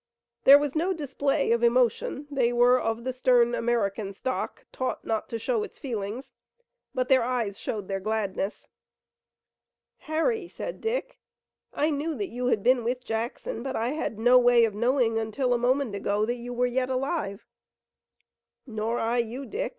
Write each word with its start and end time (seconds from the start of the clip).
There 0.45 0.57
was 0.57 0.73
no 0.75 0.93
display 0.93 1.51
of 1.51 1.61
emotion 1.61 2.25
they 2.31 2.51
were 2.51 2.79
of 2.81 3.03
the 3.03 3.13
stern 3.13 3.53
American 3.53 4.13
stock, 4.13 4.65
taught 4.71 5.05
not 5.05 5.29
to 5.29 5.37
show 5.37 5.61
its 5.61 5.77
feelings 5.77 6.33
but 6.91 7.07
their 7.07 7.21
eyes 7.21 7.59
showed 7.59 7.87
their 7.87 7.99
gladness. 7.99 8.65
"Harry," 9.99 10.47
said 10.47 10.81
Dick, 10.81 11.19
"I 11.71 11.91
knew 11.91 12.15
that 12.15 12.29
you 12.29 12.47
had 12.47 12.63
been 12.63 12.83
with 12.83 13.05
Jackson, 13.05 13.61
but 13.61 13.75
I 13.75 13.89
had 13.89 14.17
no 14.17 14.39
way 14.39 14.65
of 14.65 14.73
knowing 14.73 15.19
until 15.19 15.53
a 15.53 15.57
moment 15.59 15.93
ago 15.93 16.25
that 16.25 16.37
you 16.37 16.51
were 16.51 16.65
yet 16.65 16.89
alive." 16.89 17.45
"Nor 18.65 18.97
I 18.97 19.19
you, 19.19 19.45
Dick. 19.45 19.69